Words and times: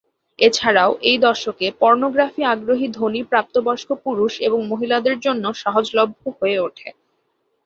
এছাড়াও 0.39 0.91
এই 1.01 1.17
দশকে, 1.19 1.67
পর্নোগ্রাফি 1.81 2.41
আগ্রহী 2.45 2.87
ধনী 2.91 3.21
প্রাপ্তবয়স্ক 3.23 3.89
পুরুষ 4.03 4.33
এবং 4.41 4.59
মহিলাদের 4.67 5.15
জন্য 5.19 5.43
সহজলভ্য 5.63 6.23
হয়ে 6.39 6.57
ওঠে। 6.59 6.89